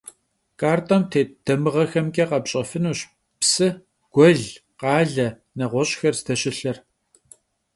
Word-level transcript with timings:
Kartem 0.59 1.01
têt 1.11 1.29
damığexemç'e 1.45 2.25
khepş'efınuş 2.29 2.99
psı, 3.39 3.67
guel, 4.13 4.41
khale, 4.79 5.27
neğueş'xer 5.57 6.13
zdeşılhır. 6.19 6.77